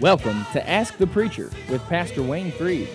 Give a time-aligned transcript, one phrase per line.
[0.00, 2.88] Welcome to Ask the Preacher with Pastor Wayne Freed.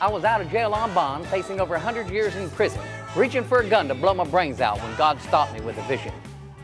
[0.00, 2.80] I was out of jail on bond, facing over 100 years in prison,
[3.14, 5.82] reaching for a gun to blow my brains out when God stopped me with a
[5.82, 6.14] vision.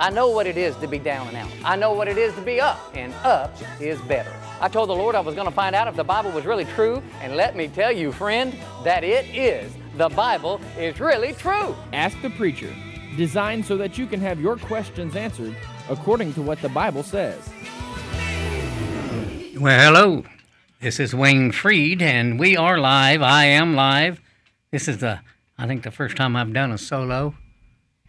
[0.01, 1.51] I know what it is to be down and out.
[1.63, 4.33] I know what it is to be up, and up is better.
[4.63, 6.65] I told the Lord I was going to find out if the Bible was really
[6.65, 9.71] true, and let me tell you, friend, that it is.
[9.99, 11.77] The Bible is really true.
[11.93, 12.75] Ask the Preacher,
[13.19, 15.55] designed so that you can have your questions answered
[15.91, 17.47] according to what the Bible says.
[19.63, 20.25] Well, hello.
[20.81, 23.23] This is Wayne Freed, and we are live.
[23.23, 24.21] I am live.
[24.73, 25.21] This is the,
[25.57, 27.37] I think, the first time I've done a solo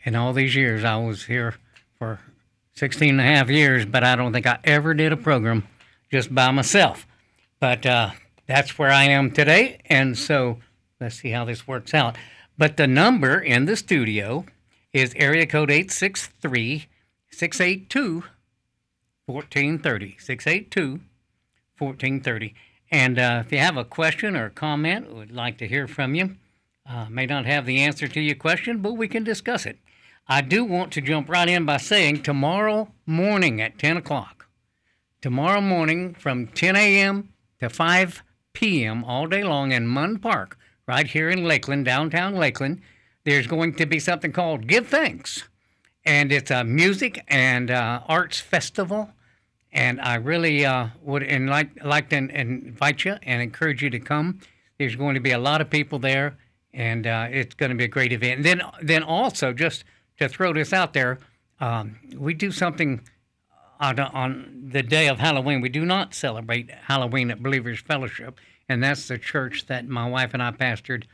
[0.03, 0.83] in all these years.
[0.83, 1.53] I was here
[1.99, 2.19] for
[2.71, 5.67] 16 and a half years, but I don't think I ever did a program
[6.11, 7.05] just by myself.
[7.59, 8.13] But uh,
[8.47, 10.57] that's where I am today, and so
[10.99, 12.17] let's see how this works out.
[12.57, 14.45] But the number in the studio
[14.91, 16.87] is area code 863
[17.29, 18.23] 682
[19.27, 20.17] 1430.
[20.17, 20.99] 682
[21.77, 22.53] 1430.
[22.91, 26.15] And uh, if you have a question or a comment, would like to hear from
[26.15, 26.35] you.
[26.87, 29.79] Uh, may not have the answer to your question, but we can discuss it.
[30.27, 34.47] I do want to jump right in by saying tomorrow morning at 10 o'clock,
[35.21, 37.33] tomorrow morning from 10 a.m.
[37.59, 39.03] to 5 p.m.
[39.03, 42.81] all day long in Munn Park, right here in Lakeland, downtown Lakeland,
[43.25, 45.47] there's going to be something called Give Thanks.
[46.05, 49.09] And it's a music and uh, arts festival
[49.73, 54.39] and I really uh, would like like to invite you and encourage you to come.
[54.77, 56.37] There's going to be a lot of people there,
[56.73, 58.37] and uh, it's going to be a great event.
[58.37, 59.83] And then then also just
[60.19, 61.17] to throw this out there,
[61.59, 63.01] um, we do something
[63.79, 65.59] on, on the day of Halloween.
[65.59, 70.33] We do not celebrate Halloween at Believers Fellowship, and that's the church that my wife
[70.35, 71.05] and I pastored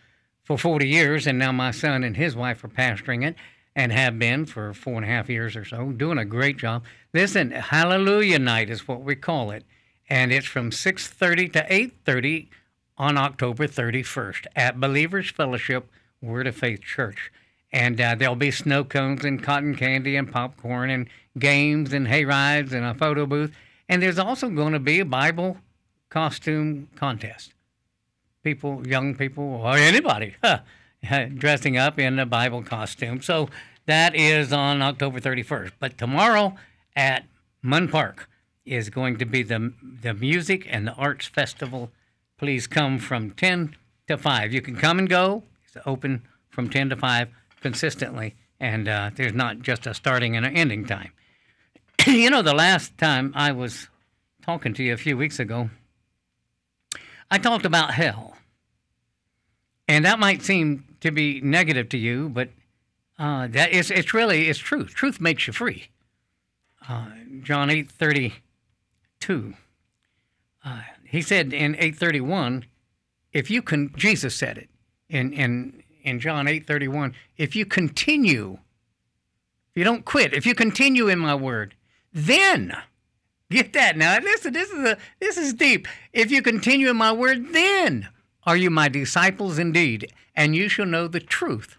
[0.43, 3.35] for 40 years, and now my son and his wife are pastoring it
[3.79, 6.83] and have been for four and a half years or so, doing a great job.
[7.13, 9.63] Listen, Hallelujah Night is what we call it,
[10.09, 12.49] and it's from 6:30 to 8:30
[12.97, 15.89] on October 31st at Believers Fellowship
[16.21, 17.31] Word of Faith Church.
[17.71, 21.07] And uh, there'll be snow cones and cotton candy and popcorn and
[21.37, 23.55] games and hay rides and a photo booth.
[23.87, 25.55] And there's also going to be a Bible
[26.09, 27.53] costume contest.
[28.43, 30.59] People, young people, or anybody huh,
[31.35, 33.21] dressing up in a Bible costume.
[33.21, 33.49] So
[33.85, 35.71] that is on October 31st.
[35.79, 36.55] But tomorrow
[36.95, 37.25] at
[37.61, 38.29] Munn Park
[38.65, 41.91] is going to be the, the Music and the Arts Festival.
[42.37, 43.75] Please come from 10
[44.07, 44.53] to 5.
[44.53, 45.43] You can come and go.
[45.65, 47.29] It's open from 10 to 5
[47.61, 51.11] consistently, and uh, there's not just a starting and an ending time.
[52.07, 53.87] you know, the last time I was
[54.41, 55.69] talking to you a few weeks ago,
[57.29, 58.35] I talked about hell.
[59.89, 62.49] And that might seem to be negative to you, but
[63.17, 64.93] uh, that is, it's really it's truth.
[64.93, 65.89] Truth makes you free.
[66.87, 67.07] Uh,
[67.41, 68.35] John eight thirty
[69.19, 69.55] two.
[70.63, 72.65] Uh, he said in eight thirty one,
[73.33, 74.69] if you can, Jesus said it
[75.09, 77.15] in in in John eight thirty one.
[77.35, 78.59] If you continue,
[79.71, 81.73] if you don't quit, if you continue in my word,
[82.13, 82.77] then
[83.49, 84.19] get that now.
[84.19, 85.87] Listen, this is a this is deep.
[86.13, 88.07] If you continue in my word, then
[88.49, 91.77] are you my disciples indeed, and you shall know the truth,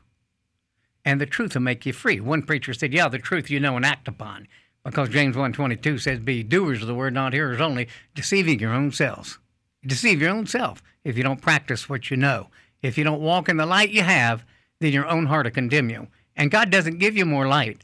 [1.04, 2.20] and the truth will make you free.
[2.20, 4.47] One preacher said, Yeah, the truth you know and act upon.
[4.84, 8.92] Because James 1.22 says, Be doers of the word, not hearers only, deceiving your own
[8.92, 9.41] selves.
[9.84, 12.50] deceive your own self if you don't practice what you know.
[12.82, 14.44] If you don't walk in the light you have,
[14.78, 16.06] then your own heart will condemn you.
[16.37, 17.82] And God doesn't give you more light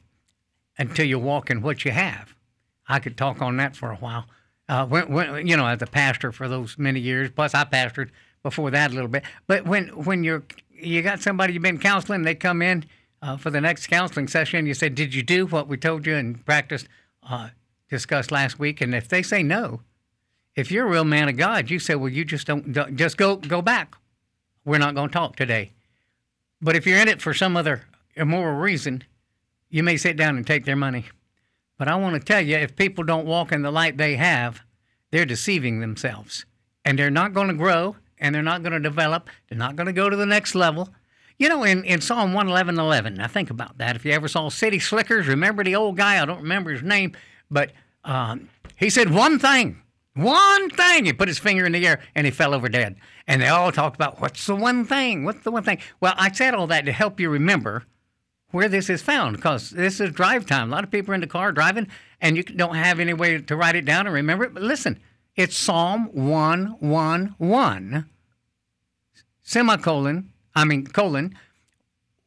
[0.77, 2.35] until you walk in what you have.
[2.87, 4.27] I could talk on that for a while.
[4.69, 8.11] Uh, when, when, you know, as a pastor for those many years, plus I pastored
[8.47, 9.23] before that a little bit.
[9.45, 12.85] But when when you're you got somebody you've been counseling, they come in
[13.21, 14.65] uh, for the next counseling session.
[14.65, 16.87] You say, "Did you do what we told you and practiced
[17.29, 17.49] uh,
[17.89, 19.81] discussed last week?" And if they say no,
[20.55, 23.17] if you're a real man of God, you say, "Well, you just don't, don't just
[23.17, 23.95] go go back.
[24.63, 25.71] We're not going to talk today."
[26.61, 27.83] But if you're in it for some other
[28.15, 29.03] immoral reason,
[29.69, 31.05] you may sit down and take their money.
[31.77, 34.61] But I want to tell you, if people don't walk in the light they have,
[35.11, 36.45] they're deceiving themselves,
[36.85, 39.29] and they're not going to grow, and they're not going to develop.
[39.49, 40.89] They're not going to go to the next level
[41.39, 43.95] you know, in, in Psalm 111 11, now think about that.
[43.95, 46.21] If you ever saw City Slickers, remember the old guy?
[46.21, 47.15] I don't remember his name,
[47.51, 47.71] but
[48.03, 49.81] um, he said one thing,
[50.15, 51.05] one thing.
[51.05, 52.95] He put his finger in the air and he fell over dead.
[53.27, 55.25] And they all talked about what's the one thing?
[55.25, 55.79] What's the one thing?
[55.99, 57.85] Well, I said all that to help you remember
[58.51, 60.69] where this is found because this is drive time.
[60.69, 61.87] A lot of people are in the car driving
[62.19, 64.53] and you don't have any way to write it down and remember it.
[64.55, 64.99] But listen,
[65.37, 68.05] it's Psalm 111,
[69.43, 71.35] semicolon, I mean, colon,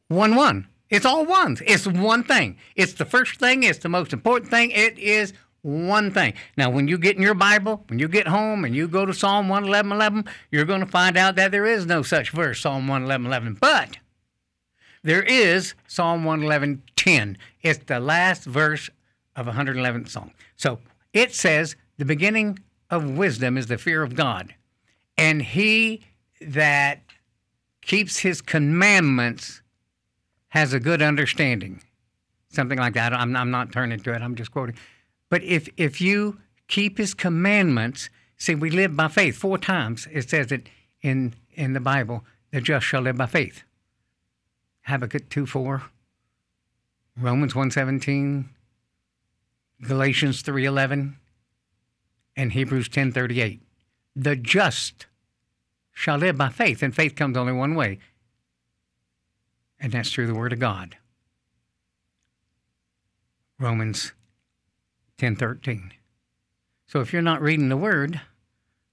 [0.07, 0.67] 1 1.
[0.89, 1.61] It's all ones.
[1.65, 2.57] It's one thing.
[2.75, 3.63] It's the first thing.
[3.63, 4.71] It's the most important thing.
[4.71, 6.33] It is one thing.
[6.57, 9.13] Now, when you get in your Bible, when you get home and you go to
[9.13, 12.87] Psalm 111, 11, you're going to find out that there is no such verse, Psalm
[12.87, 13.57] 111, 11.
[13.61, 13.99] But
[15.03, 17.37] there is Psalm 111, 10.
[17.61, 18.89] It's the last verse
[19.35, 20.31] of 111th Psalm.
[20.57, 20.79] So
[21.13, 22.59] it says, the beginning
[22.91, 24.53] of wisdom is the fear of God.
[25.17, 26.03] And he
[26.41, 27.01] that
[27.81, 29.61] keeps his commandments
[30.49, 31.81] has a good understanding.
[32.49, 33.13] Something like that.
[33.13, 34.75] I'm, I'm not turning to it, I'm just quoting.
[35.29, 39.37] But if, if you keep his commandments, see, we live by faith.
[39.37, 40.67] Four times it says it
[41.01, 43.63] in, in the Bible, the just shall live by faith.
[44.83, 45.83] Habakkuk 2 4,
[47.17, 48.49] Romans 1 17,
[49.83, 51.17] Galatians 3 11,
[52.35, 53.61] and Hebrews 10:38.
[54.15, 55.05] The just
[55.93, 57.99] shall live by faith, and faith comes only one way,
[59.79, 60.97] and that's through the Word of God.
[63.59, 64.13] Romans
[65.17, 65.93] 10:13.
[66.87, 68.19] So if you're not reading the word,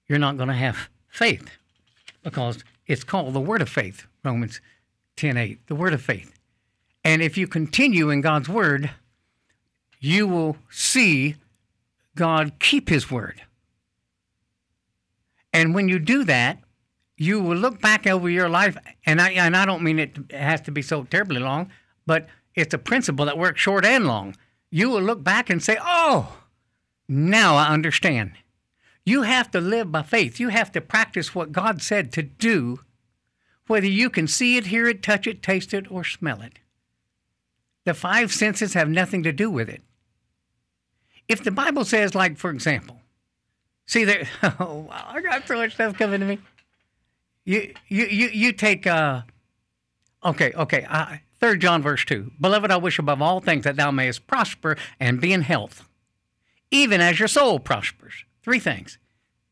[0.07, 1.49] you're not going to have faith
[2.23, 4.61] because it's called the word of faith, Romans
[5.17, 6.33] 10:8, the word of faith.
[7.03, 8.91] And if you continue in God's word,
[9.99, 11.35] you will see
[12.19, 13.41] God keep his word.
[15.51, 16.59] And when you do that,
[17.17, 20.61] you will look back over your life, and I, and I don't mean it has
[20.61, 21.69] to be so terribly long,
[22.05, 24.35] but it's a principle that works short and long
[24.71, 26.37] you will look back and say, Oh,
[27.07, 28.33] now I understand.
[29.05, 30.39] You have to live by faith.
[30.39, 32.81] You have to practice what God said to do,
[33.67, 36.59] whether you can see it, hear it, touch it, taste it, or smell it.
[37.85, 39.81] The five senses have nothing to do with it.
[41.29, 42.99] If the Bible says, like, for example,
[43.85, 44.27] see there,
[44.59, 46.39] oh, wow, I got so much stuff coming to me.
[47.45, 49.21] You, you, you, you take, uh,
[50.25, 53.91] okay, okay, I, 3 John verse 2 Beloved, I wish above all things that thou
[53.91, 55.87] mayest prosper and be in health,
[56.71, 58.25] even as your soul prospers.
[58.43, 58.97] Three things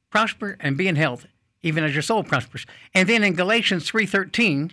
[0.10, 1.28] prosper and be in health,
[1.62, 2.66] even as your soul prospers.
[2.94, 4.72] And then in Galatians 3:13,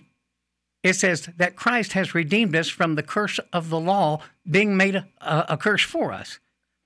[0.82, 4.94] it says that Christ has redeemed us from the curse of the law being made
[4.96, 6.38] a, a, a curse for us,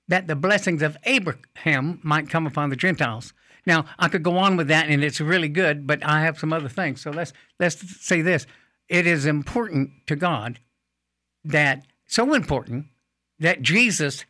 [0.09, 3.33] that the blessings of Abraham might come upon the Gentiles.
[3.65, 6.51] Now, I could go on with that and it's really good, but I have some
[6.51, 7.01] other things.
[7.01, 8.45] So let's let's say this
[8.89, 10.59] it is important to God
[11.45, 12.87] that, so important,
[13.39, 14.25] that Jesus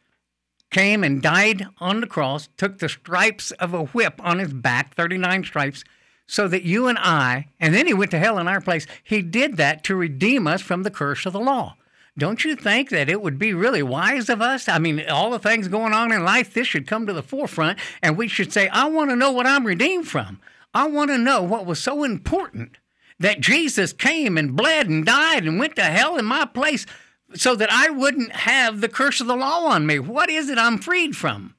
[0.70, 4.94] came and died on the cross, took the stripes of a whip on his back,
[4.96, 5.84] 39 stripes,
[6.28, 8.86] so that you and I, and then he went to hell in our place.
[9.04, 11.76] He did that to redeem us from the curse of the law.
[12.20, 14.68] Don't you think that it would be really wise of us?
[14.68, 17.80] I mean, all the things going on in life, this should come to the forefront,
[18.02, 20.40] and we should say, I want to know what I'm redeemed from.
[20.74, 22.78] I want to know what was so important
[23.20, 26.86] that Jesus came and bled and died and went to hell in my place
[27.36, 30.00] so that I wouldn't have the curse of the law on me.
[30.00, 31.56] What is it I'm freed from?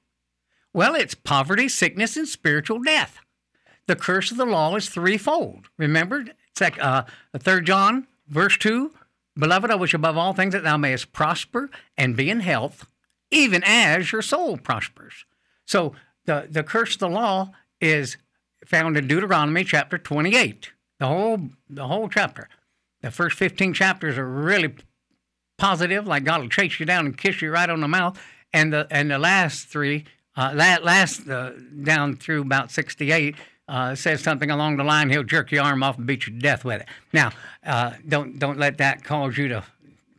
[0.72, 3.18] Well, it's poverty, sickness, and spiritual death.
[3.86, 5.68] The curse of the law is threefold.
[5.78, 7.04] Remember, it's like uh,
[7.38, 8.92] 3 John, verse 2
[9.40, 12.86] Beloved, I wish above all things that thou mayest prosper and be in health,
[13.30, 15.24] even as your soul prospers.
[15.66, 15.94] So
[16.26, 18.18] the, the curse of the law is
[18.66, 20.70] found in Deuteronomy chapter 28.
[20.98, 22.48] The whole the whole chapter.
[23.00, 24.74] The first 15 chapters are really
[25.56, 28.20] positive, like God will chase you down and kiss you right on the mouth.
[28.52, 30.04] And the and the last three,
[30.36, 33.36] uh, that last uh, down through about 68,
[33.70, 36.38] uh, says something along the line, he'll jerk your arm off and beat you to
[36.38, 36.88] death with it.
[37.12, 37.30] Now,
[37.64, 39.64] uh, don't don't let that cause you to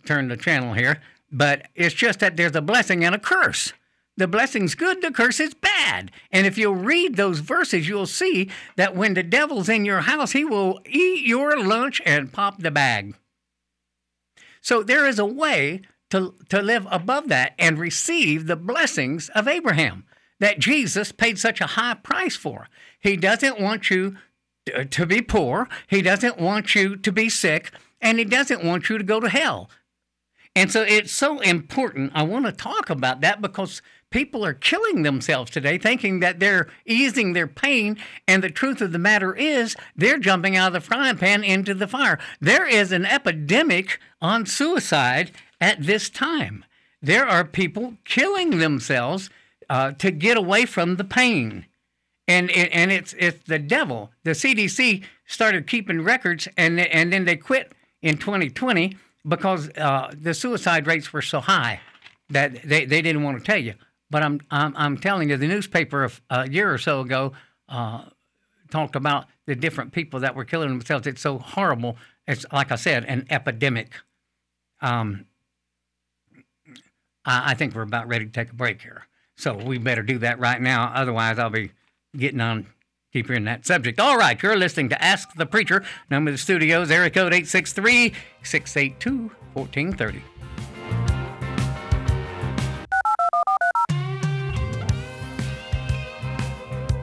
[0.06, 1.02] turn the channel here.
[1.32, 3.74] But it's just that there's a blessing and a curse.
[4.18, 6.12] The blessing's good, the curse is bad.
[6.32, 10.32] And if you'll read those verses, you'll see that when the devil's in your house,
[10.32, 13.16] he will eat your lunch and pop the bag.
[14.62, 19.48] So there is a way to, to live above that and receive the blessings of
[19.48, 20.04] Abraham
[20.42, 22.68] that Jesus paid such a high price for.
[23.00, 24.18] He doesn't want you
[24.76, 27.72] uh, to be poor, He doesn't want you to be sick,
[28.02, 29.70] and He doesn't want you to go to hell.
[30.56, 32.12] And so it's so important.
[32.14, 36.68] I want to talk about that because people are killing themselves today thinking that they're
[36.86, 37.98] easing their pain.
[38.28, 41.74] And the truth of the matter is, they're jumping out of the frying pan into
[41.74, 42.20] the fire.
[42.42, 45.32] There is an epidemic on suicide
[45.62, 46.66] at this time.
[47.02, 49.30] There are people killing themselves
[49.72, 51.66] uh, to get away from the pain.
[52.28, 54.12] And, and it's, it's the devil.
[54.26, 60.34] The CDC started keeping records and, and then they quit in 2020 because uh, the
[60.34, 61.80] suicide rates were so high
[62.30, 63.76] that they, they didn't want to tell you.
[64.10, 67.32] But I'm, I'm, I'm telling you, the newspaper a year or so ago
[67.70, 68.04] uh,
[68.72, 71.08] talked about the different people that were killing themselves.
[71.08, 71.96] It's so horrible.
[72.28, 73.94] It's, like I said, an epidemic.
[74.82, 75.28] Um,
[77.24, 79.08] I, I think we're about ready to take a break here.
[79.42, 80.92] So we better do that right now.
[80.94, 81.72] Otherwise, I'll be
[82.16, 82.68] getting on
[83.12, 84.00] deeper in that subject.
[84.00, 85.84] All right, you're listening to Ask the Preacher.
[86.12, 90.22] Number of the studios, area code 863 682 1430.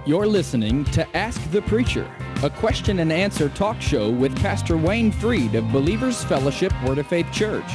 [0.07, 2.09] You're listening to Ask the Preacher,
[2.45, 7.09] a question and answer talk show with Pastor Wayne Freed of Believers Fellowship Word of
[7.09, 7.68] Faith Church.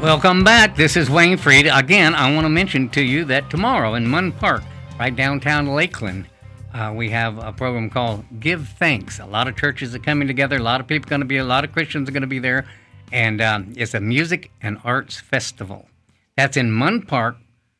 [0.00, 0.76] Welcome back.
[0.76, 1.66] This is Wayne Freed.
[1.66, 4.62] Again, I want to mention to you that tomorrow in Munn Park,
[4.96, 6.28] right downtown Lakeland,
[6.72, 9.18] uh, we have a program called Give Thanks.
[9.18, 10.58] A lot of churches are coming together.
[10.58, 12.28] A lot of people are going to be, a lot of Christians are going to
[12.28, 12.68] be there.
[13.10, 15.88] And um, it's a music and arts festival.
[16.36, 17.36] That's in Munn Park,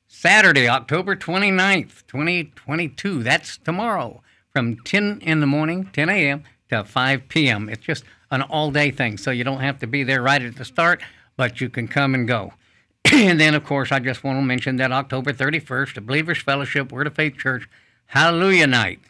[0.08, 3.22] Saturday, October 29th, 2022.
[3.22, 4.22] That's tomorrow
[4.52, 6.42] from 10 in the morning, 10 a.m.
[6.70, 7.68] to 5 p.m.
[7.68, 10.56] It's just an all day thing, so you don't have to be there right at
[10.56, 11.00] the start,
[11.38, 12.52] but you can come and go.
[13.12, 16.92] and then, of course, I just want to mention that October 31st, the Believers Fellowship
[16.92, 17.66] Word of Faith Church
[18.06, 19.00] Hallelujah Night.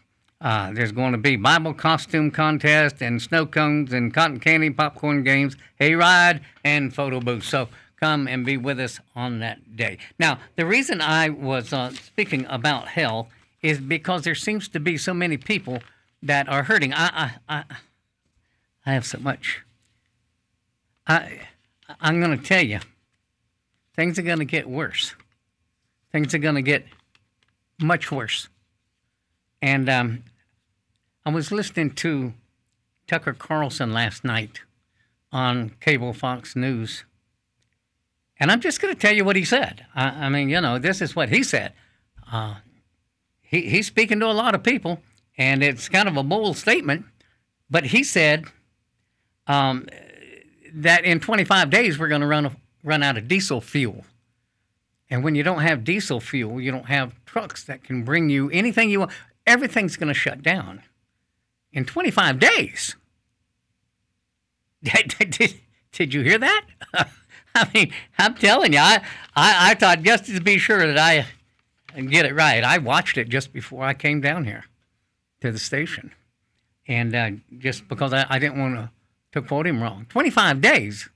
[0.41, 5.25] Uh, there's going to be Bible costume contest and snow cones and cotton candy popcorn
[5.25, 7.45] games, hayride, and photo booth.
[7.45, 9.97] So come and be with us on that day.
[10.19, 13.31] Now, the reason I was uh, speaking about hell
[13.63, 15.81] is because there seems to be so many people
[16.23, 16.93] that are hurting.
[16.93, 17.65] I, I, I,
[18.87, 19.63] I have so much.
[21.07, 21.41] I,
[22.01, 22.81] I'm going to tell you,
[23.95, 25.15] things are going to get worse.
[26.13, 26.85] Things are going to get
[27.81, 28.49] much worse.
[29.61, 30.25] And um,
[31.25, 32.33] I was listening to
[33.07, 34.61] Tucker Carlson last night
[35.33, 37.05] on cable Fox News
[38.41, 39.85] and I'm just going to tell you what he said.
[39.95, 41.73] I, I, mean, you know, this is what he said.
[42.31, 42.57] Uh,
[43.41, 45.01] he, he's speaking to a lot of people,
[45.37, 47.05] and it's kind of a bold statement,
[47.69, 48.45] but he said
[49.47, 49.87] um,
[50.75, 54.05] that in 25 days we're going to run, run out of diesel fuel.
[55.11, 58.51] And when you don't have diesel fuel, you don't have trucks that can bring you
[58.51, 59.13] anything you want.
[59.47, 60.83] Everything's going to shut down
[61.73, 62.97] in 25 days.
[64.83, 65.55] did,
[65.93, 66.65] did you hear that?
[67.55, 69.03] I mean, I'm telling you, I,
[69.35, 71.27] I, I thought just to be sure that I
[72.01, 74.65] get it right, I watched it just before I came down here
[75.41, 76.13] to the station.
[76.87, 78.91] And uh, just because I, I didn't want to,
[79.33, 80.07] to quote him wrong.
[80.09, 81.09] 25 days.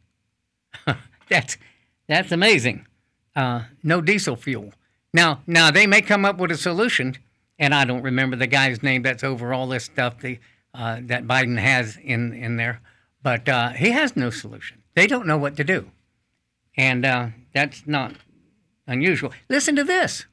[1.29, 1.57] that's,
[2.09, 2.87] that's amazing.
[3.35, 4.73] Uh, no diesel fuel.
[5.15, 7.17] Now, now they may come up with a solution,
[7.59, 10.39] and I don't remember the guy's name that's over all this stuff the,
[10.75, 12.81] uh, that Biden has in, in there,
[13.23, 14.83] but uh, he has no solution.
[14.95, 15.91] They don't know what to do.
[16.77, 18.15] And uh, that's not
[18.87, 19.33] unusual.
[19.49, 20.27] Listen to this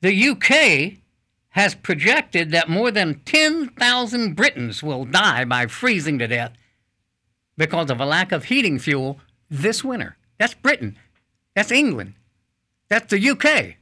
[0.00, 0.98] the UK
[1.52, 6.52] has projected that more than 10,000 Britons will die by freezing to death
[7.56, 9.18] because of a lack of heating fuel
[9.50, 10.16] this winter.
[10.38, 10.98] That's Britain.
[11.54, 12.14] That's England.
[12.88, 13.76] That's the UK.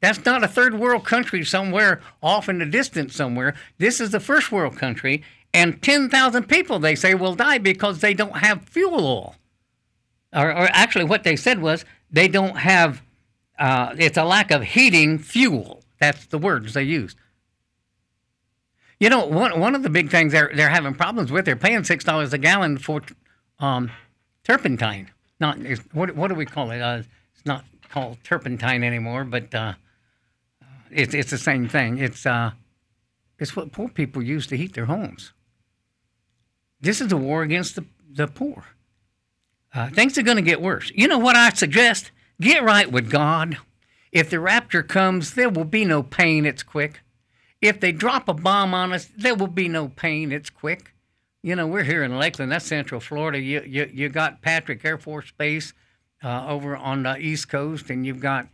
[0.00, 3.54] That's not a third world country somewhere off in the distance somewhere.
[3.78, 5.22] This is the first world country,
[5.54, 9.36] and 10,000 people, they say, will die because they don't have fuel oil
[10.32, 13.02] or, or actually what they said was they don't have,
[13.58, 15.81] uh, it's a lack of heating fuel.
[16.02, 17.16] That's the words they used.
[18.98, 21.82] You know, one, one of the big things they're, they're having problems with, they're paying
[21.82, 23.02] $6 a gallon for
[23.60, 23.88] um,
[24.42, 25.12] turpentine.
[25.38, 25.58] Not
[25.92, 26.80] what, what do we call it?
[26.80, 27.02] Uh,
[27.36, 29.74] it's not called turpentine anymore, but uh,
[30.90, 31.98] it's, it's the same thing.
[31.98, 32.50] It's, uh,
[33.38, 35.32] it's what poor people use to heat their homes.
[36.80, 38.64] This is a war against the, the poor.
[39.72, 40.90] Uh, things are going to get worse.
[40.96, 42.10] You know what I suggest?
[42.40, 43.58] Get right with God.
[44.12, 47.00] If the rapture comes, there will be no pain, it's quick.
[47.62, 50.94] If they drop a bomb on us, there will be no pain, it's quick.
[51.42, 53.40] You know, we're here in Lakeland, that's Central Florida.
[53.40, 55.72] You, you, you got Patrick Air Force Base
[56.22, 58.48] uh, over on the East Coast, and you've got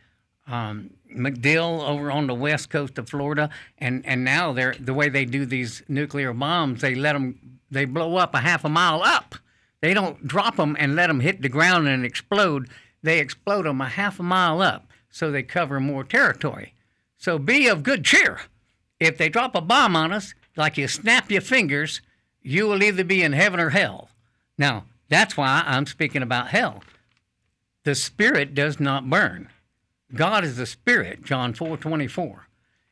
[0.46, 5.10] um, MacDill over on the west coast of Florida, and and now they're the way
[5.10, 9.02] they do these nuclear bombs, they let them they blow up a half a mile
[9.02, 9.34] up.
[9.82, 12.68] They don't drop them and let them hit the ground and explode.
[13.02, 16.74] They explode them a half a mile up so they cover more territory.
[17.16, 18.40] So be of good cheer.
[19.00, 22.00] If they drop a bomb on us, like you snap your fingers,
[22.42, 24.10] you will either be in heaven or hell.
[24.56, 26.82] Now, that's why I'm speaking about hell.
[27.84, 29.48] The spirit does not burn.
[30.14, 32.48] God is the spirit, John 4 24.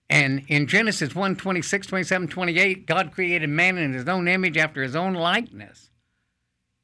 [0.09, 4.83] And in Genesis 1 26, 27, 28, God created man in his own image after
[4.83, 5.91] his own likeness.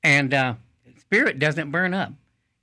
[0.03, 0.55] And uh,
[0.99, 2.13] spirit doesn't burn up.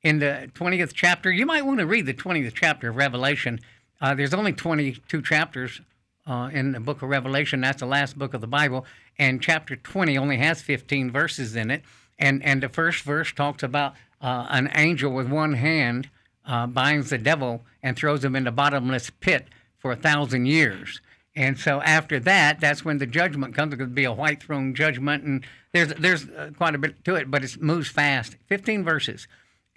[0.01, 3.59] In the 20th chapter, you might want to read the 20th chapter of Revelation.
[3.99, 5.81] Uh, there's only 22 chapters
[6.25, 7.59] uh, in the book of Revelation.
[7.59, 8.85] That's the last book of the Bible.
[9.17, 11.83] And chapter 20 only has 15 verses in it.
[12.17, 16.09] And, and the first verse talks about uh, an angel with one hand
[16.45, 21.01] uh, binds the devil and throws him in the bottomless pit for a thousand years.
[21.35, 23.73] And so after that, that's when the judgment comes.
[23.73, 27.05] It's going to be a white throne judgment, and there's there's uh, quite a bit
[27.05, 28.35] to it, but it moves fast.
[28.47, 29.27] Fifteen verses,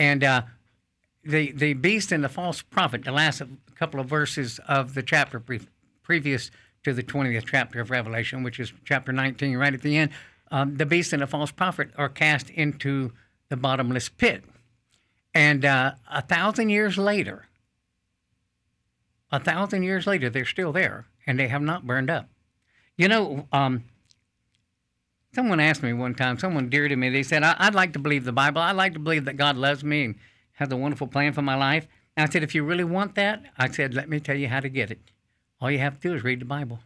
[0.03, 0.43] and uh,
[1.25, 3.05] the the beast and the false prophet.
[3.05, 3.41] The last
[3.77, 5.69] couple of verses of the chapter pre-
[6.03, 6.51] previous
[6.83, 10.11] to the twentieth chapter of Revelation, which is chapter nineteen, right at the end.
[10.51, 13.13] Um, the beast and the false prophet are cast into
[13.49, 14.43] the bottomless pit,
[15.33, 17.47] and uh, a thousand years later,
[19.31, 22.29] a thousand years later, they're still there and they have not burned up.
[22.97, 23.85] You know, um,
[25.35, 27.99] someone asked me one time, someone dear to me, they said, I- would like to
[27.99, 28.61] believe the Bible.
[28.61, 30.15] I'd like to believe that God loves me and
[30.55, 31.87] has a wonderful plan for my life.
[32.17, 34.61] And I said, if you really want that, I said, let me tell you how
[34.61, 35.01] to get it.
[35.61, 36.81] All you have to do is read the Bible.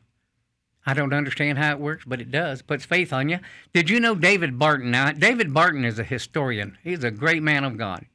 [0.89, 2.63] I don't understand how it works, but it does.
[2.63, 3.41] Puts faith on you.
[3.73, 4.93] Did you know David Barton?
[4.93, 6.79] Now, David Barton is a historian.
[6.85, 8.07] He's a great man of God.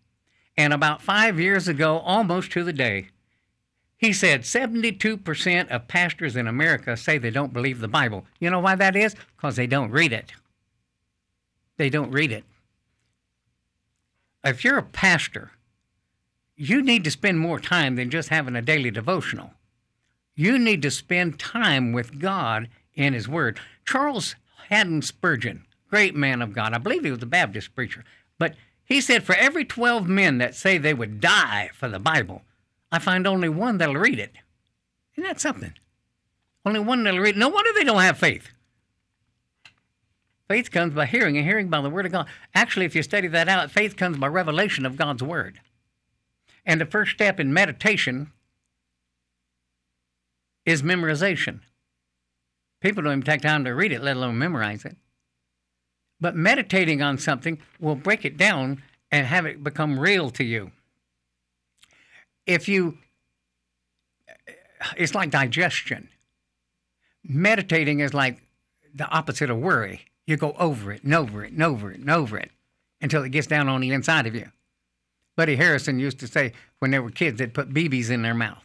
[0.55, 3.09] And about five years ago, almost to the day,
[4.01, 8.25] he said 72% of pastors in America say they don't believe the Bible.
[8.39, 9.15] You know why that is?
[9.37, 10.33] Because they don't read it.
[11.77, 12.43] They don't read it.
[14.43, 15.51] If you're a pastor,
[16.55, 19.51] you need to spend more time than just having a daily devotional.
[20.35, 23.59] You need to spend time with God in His Word.
[23.85, 24.35] Charles
[24.69, 28.03] Haddon Spurgeon, great man of God, I believe he was a Baptist preacher,
[28.39, 32.41] but he said for every 12 men that say they would die for the Bible,
[32.91, 34.33] I find only one that'll read it.
[35.15, 35.73] Isn't that something?
[36.65, 37.39] Only one that'll read it.
[37.39, 38.49] No wonder they don't have faith.
[40.47, 42.27] Faith comes by hearing, and hearing by the Word of God.
[42.53, 45.61] Actually, if you study that out, faith comes by revelation of God's Word.
[46.65, 48.31] And the first step in meditation
[50.65, 51.61] is memorization.
[52.81, 54.97] People don't even take time to read it, let alone memorize it.
[56.19, 60.71] But meditating on something will break it down and have it become real to you
[62.45, 62.97] if you,
[64.27, 64.53] eh,
[64.97, 66.09] it's like digestion.
[67.23, 68.41] Meditating is like
[68.93, 70.05] the opposite of worry.
[70.25, 72.51] You go over it and over it and over it and over it
[73.01, 74.51] until it gets down on the inside of you.
[75.35, 78.63] Buddy Harrison used to say when they were kids, they'd put BBs in their mouth.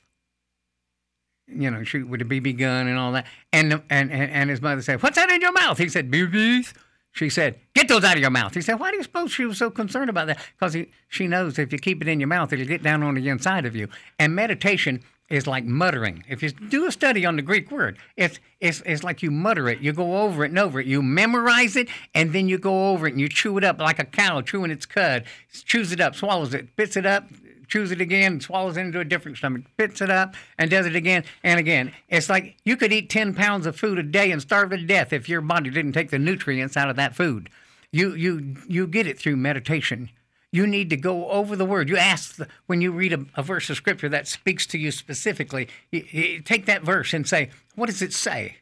[1.49, 3.27] You know, shoot with a BB gun and all that.
[3.53, 5.79] And, and, and his mother said, What's that in your mouth?
[5.79, 6.73] He said, BBs.
[7.17, 8.55] She said, Get those out of your mouth.
[8.55, 10.39] He said, Why do you suppose she was so concerned about that?
[10.59, 10.77] Because
[11.09, 13.65] she knows if you keep it in your mouth, it'll get down on the inside
[13.65, 13.89] of you.
[14.19, 16.25] And meditation is like muttering.
[16.29, 19.67] If you do a study on the Greek word, it's, it's, it's like you mutter
[19.71, 19.81] it.
[19.81, 20.87] You go over it and over it.
[20.87, 23.99] You memorize it, and then you go over it and you chew it up like
[23.99, 25.25] a cow chewing its cud.
[25.65, 27.25] Chews it up, swallows it, spits it up,
[27.69, 30.97] chews it again, swallows it into a different stomach, spits it up, and does it
[30.97, 31.93] again and again.
[32.09, 35.13] It's like you could eat 10 pounds of food a day and starve to death
[35.13, 37.51] if your body didn't take the nutrients out of that food.
[37.93, 40.11] You, you, you get it through meditation.
[40.53, 41.89] You need to go over the word.
[41.89, 44.91] You ask the, when you read a, a, verse of scripture that speaks to you
[44.91, 48.57] specifically, you, you take that verse and say, What does it say?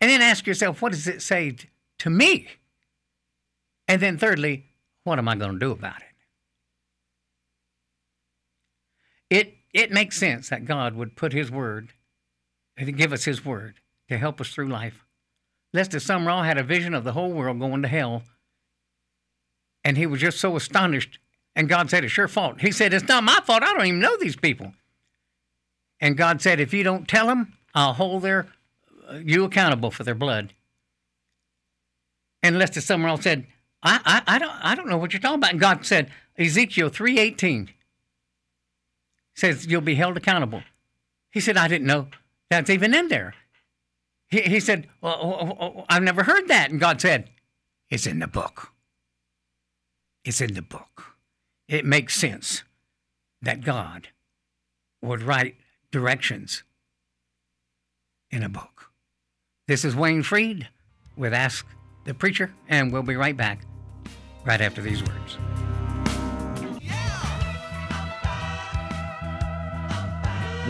[0.00, 1.68] And then ask yourself, What does it say t-
[1.98, 2.48] to me?
[3.88, 4.66] And then, thirdly,
[5.04, 6.09] what am I going to do about it?
[9.30, 11.92] It it makes sense that God would put His word,
[12.76, 13.76] to give us His word
[14.08, 15.04] to help us through life.
[15.72, 18.24] Lester Sumrall had a vision of the whole world going to hell,
[19.84, 21.20] and he was just so astonished.
[21.54, 23.62] And God said, "It's your fault." He said, "It's not my fault.
[23.62, 24.74] I don't even know these people."
[26.00, 28.48] And God said, "If you don't tell them, I'll hold their
[29.08, 30.54] uh, you accountable for their blood."
[32.42, 33.46] And Lester Sumrall said,
[33.82, 35.52] I, I, I don't I don't know what you're talking about.
[35.52, 37.70] And God said, Ezekiel three eighteen
[39.40, 40.62] says you'll be held accountable.
[41.30, 42.08] He said, I didn't know
[42.50, 43.34] that's even in there.
[44.28, 46.70] He, he said, well, I've never heard that.
[46.70, 47.30] And God said,
[47.88, 48.72] It's in the book.
[50.24, 51.16] It's in the book.
[51.68, 52.62] It makes sense
[53.42, 54.08] that God
[55.02, 55.56] would write
[55.90, 56.62] directions
[58.30, 58.90] in a book.
[59.66, 60.68] This is Wayne Freed
[61.16, 61.66] with Ask
[62.04, 63.60] the Preacher, and we'll be right back
[64.44, 65.38] right after these words.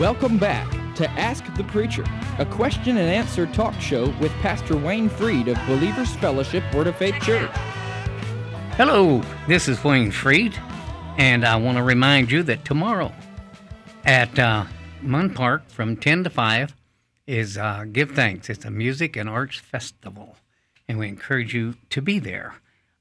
[0.01, 2.03] Welcome back to Ask the Preacher,
[2.39, 6.95] a question and answer talk show with Pastor Wayne Freed of Believers Fellowship Word of
[6.95, 7.51] Faith Church.
[8.77, 10.59] Hello, this is Wayne Freed,
[11.19, 13.13] and I want to remind you that tomorrow
[14.03, 14.65] at uh,
[15.03, 16.75] Munn Park from 10 to 5
[17.27, 18.49] is uh, Give Thanks.
[18.49, 20.35] It's a music and arts festival,
[20.87, 22.55] and we encourage you to be there.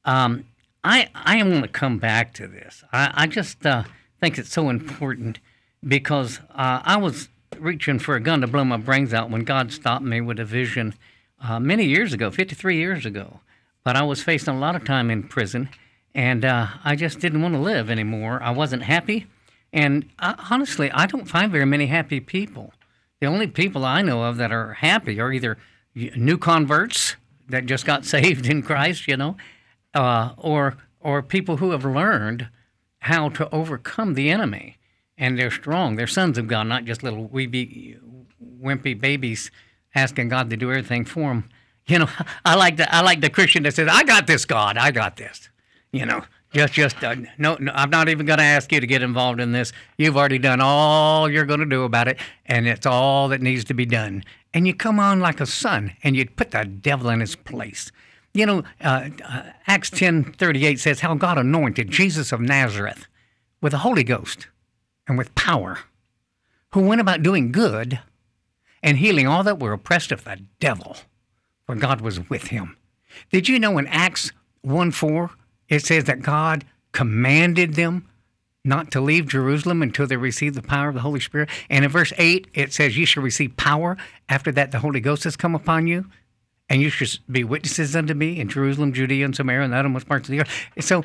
[0.04, 0.44] Um,
[0.84, 2.84] I, I want to come back to this.
[2.92, 3.84] I, I just uh,
[4.20, 5.38] think it's so important
[5.86, 9.72] because uh, I was reaching for a gun to blow my brains out when God
[9.72, 10.94] stopped me with a vision
[11.42, 13.40] uh, many years ago, 53 years ago.
[13.84, 15.70] But I was facing a lot of time in prison,
[16.14, 18.42] and uh, I just didn't want to live anymore.
[18.42, 19.26] I wasn't happy,
[19.72, 22.72] And uh, honestly, I don't find very many happy people.
[23.20, 25.58] The only people I know of that are happy are either
[25.94, 27.16] new converts
[27.48, 29.36] that just got saved in Christ, you know,
[29.94, 32.48] uh, or or people who have learned
[33.00, 34.76] how to overcome the enemy,
[35.20, 35.94] and they're strong.
[35.94, 38.00] They're sons of God, not just little weeby,
[38.60, 39.50] wimpy babies
[39.94, 41.48] asking God to do everything for them.
[41.86, 42.08] You know,
[42.44, 44.76] I like the I like the Christian that says, "I got this, God.
[44.76, 45.48] I got this."
[45.92, 48.86] You know, just just uh, no, no, I'm not even going to ask you to
[48.86, 49.72] get involved in this.
[49.98, 53.64] You've already done all you're going to do about it, and it's all that needs
[53.64, 54.24] to be done.
[54.54, 57.92] And you come on like a son, and you put the devil in his place.
[58.32, 63.06] You know, uh, uh, Acts 10:38 says how God anointed Jesus of Nazareth
[63.60, 64.46] with the Holy Ghost
[65.10, 65.80] and with power,
[66.72, 67.98] who went about doing good
[68.80, 70.96] and healing all that were oppressed of the devil,
[71.66, 72.76] for God was with him.
[73.32, 74.30] Did you know in Acts
[74.62, 75.30] 1 4,
[75.68, 78.06] it says that God commanded them
[78.64, 81.48] not to leave Jerusalem until they receive the power of the Holy Spirit.
[81.68, 83.96] And in verse 8, it says, You shall receive power.
[84.28, 86.06] After that, the Holy Ghost has come upon you
[86.70, 90.06] and you should be witnesses unto me in Jerusalem, Judea, and Samaria, and the uttermost
[90.06, 90.68] parts of the earth.
[90.78, 91.04] So,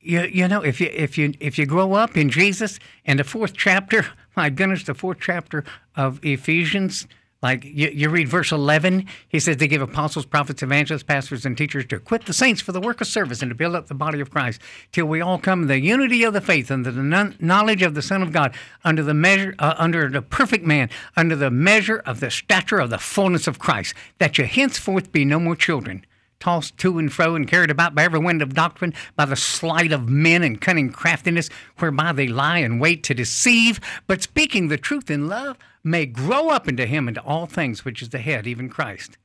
[0.00, 3.24] you, you know, if you if you if you grow up in Jesus, and the
[3.24, 4.06] fourth chapter,
[4.36, 5.64] my goodness, the fourth chapter
[5.96, 7.06] of Ephesians,
[7.42, 11.56] like you, you read verse 11, he says they give apostles, prophets, evangelists, pastors, and
[11.56, 13.94] teachers to equip the saints for the work of service and to build up the
[13.94, 17.36] body of Christ till we all come in the unity of the faith and the
[17.38, 21.36] knowledge of the Son of God under the measure, uh, under the perfect man, under
[21.36, 25.38] the measure of the stature of the fullness of Christ, that you henceforth be no
[25.38, 26.04] more children
[26.40, 29.92] tossed to and fro and carried about by every wind of doctrine, by the sleight
[29.92, 31.48] of men and cunning craftiness,
[31.78, 36.50] whereby they lie in wait to deceive, but speaking the truth in love, may grow
[36.50, 39.16] up into him into all things, which is the head, even Christ,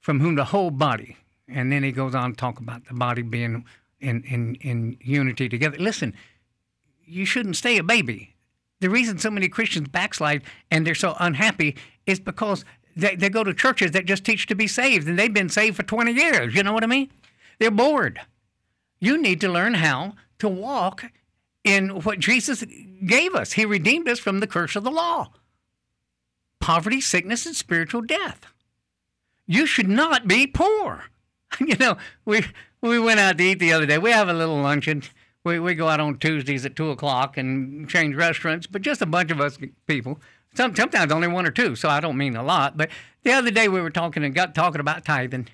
[0.00, 1.16] from whom the whole body,
[1.48, 3.64] and then he goes on to talk about the body being
[4.00, 5.78] in, in, in unity together.
[5.78, 6.14] Listen,
[7.04, 8.34] you shouldn't stay a baby.
[8.80, 12.64] The reason so many Christians backslide and they're so unhappy is because
[12.96, 15.76] they, they go to churches that just teach to be saved, and they've been saved
[15.76, 16.54] for 20 years.
[16.54, 17.10] You know what I mean?
[17.58, 18.20] They're bored.
[18.98, 21.04] You need to learn how to walk
[21.62, 22.64] in what Jesus
[23.04, 23.52] gave us.
[23.52, 25.30] He redeemed us from the curse of the law
[26.58, 28.46] poverty, sickness, and spiritual death.
[29.46, 31.04] You should not be poor.
[31.60, 32.44] You know, we
[32.82, 33.96] we went out to eat the other day.
[33.96, 35.04] We have a little luncheon.
[35.44, 39.06] We, we go out on Tuesdays at 2 o'clock and change restaurants, but just a
[39.06, 39.56] bunch of us
[39.86, 40.20] people.
[40.56, 42.76] Some, sometimes only one or two, so I don't mean a lot.
[42.76, 42.90] But
[43.22, 45.48] the other day we were talking and got talking about tithing.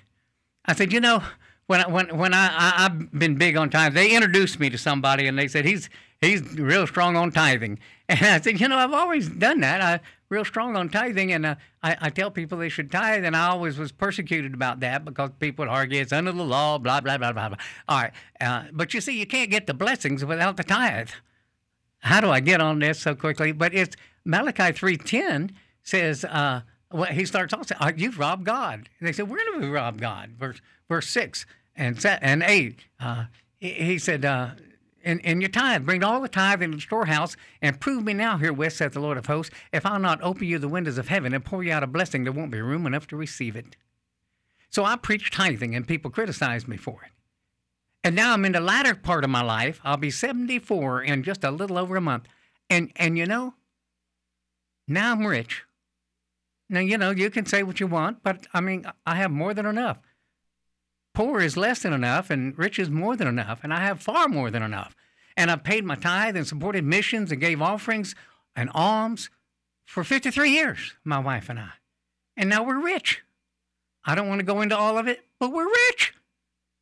[0.65, 1.21] I said, you know,
[1.67, 4.77] when I, when when I, I have been big on tithing, they introduced me to
[4.77, 5.89] somebody and they said he's
[6.21, 7.79] he's real strong on tithing.
[8.09, 9.79] And I said, you know, I've always done that.
[9.81, 10.01] I
[10.33, 13.47] real strong on tithing, and uh, I, I tell people they should tithe, and I
[13.47, 17.17] always was persecuted about that because people would argue it's under the law, blah blah
[17.17, 17.57] blah blah blah.
[17.87, 18.11] All right,
[18.41, 21.11] uh, but you see, you can't get the blessings without the tithe.
[21.99, 23.53] How do I get on this so quickly?
[23.53, 25.51] But it's Malachi three ten
[25.83, 26.25] says.
[26.25, 29.71] Uh, well, he starts off saying, "You've robbed God." And they said, "We're going to
[29.71, 32.85] rob God." Verse verse six and and eight.
[32.99, 33.25] Uh,
[33.57, 34.51] he, he, said, uh,
[35.03, 35.85] in, in your tithe.
[35.85, 39.17] Bring all the tithe into the storehouse and prove me now herewith, saith the Lord
[39.17, 41.83] of hosts, if I'll not open you the windows of heaven and pour you out
[41.83, 43.75] a blessing, there won't be room enough to receive it.
[44.69, 47.11] So I preach tithing and people criticize me for it.
[48.03, 49.79] And now I'm in the latter part of my life.
[49.83, 52.27] I'll be 74 in just a little over a month.
[52.69, 53.53] And and you know,
[54.87, 55.63] now I'm rich.
[56.69, 59.53] Now, you know, you can say what you want, but I mean, I have more
[59.53, 59.99] than enough
[61.13, 63.59] poor is less than enough and rich is more than enough.
[63.63, 64.95] And I have far more than enough.
[65.37, 68.15] And I've paid my tithe and supported missions and gave offerings
[68.55, 69.29] and alms
[69.85, 71.71] for 53 years, my wife and I.
[72.37, 73.23] And now we're rich.
[74.05, 76.13] I don't want to go into all of it, but we're rich.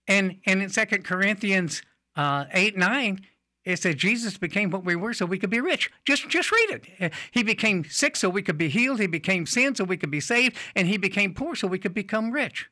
[0.07, 1.81] And, and in 2 Corinthians
[2.15, 3.21] uh, 8 9,
[3.63, 5.91] it said Jesus became what we were so we could be rich.
[6.06, 6.88] Just just read it.
[7.00, 9.00] Uh, he became sick so we could be healed.
[9.00, 10.58] He became sin so we could be saved.
[10.76, 12.69] And he became poor so we could become rich.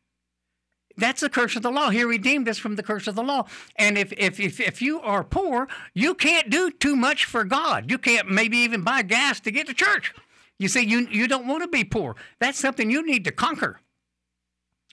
[0.98, 1.92] That's the curse of the law.
[1.92, 3.46] He redeemed us from the curse of the law.
[3.78, 7.90] And if, if, if, if you are poor, you can't do too much for God.
[7.90, 10.14] You can't maybe even buy gas to get to church.
[10.58, 12.16] You see, you, you don't want to be poor.
[12.40, 13.80] That's something you need to conquer.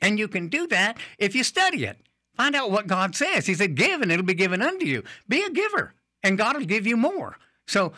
[0.01, 1.99] And you can do that if you study it.
[2.37, 3.47] Find out what God says.
[3.47, 5.03] He said, Give and it'll be given unto you.
[5.29, 7.39] Be a giver, and God will give you more.
[7.67, 7.93] So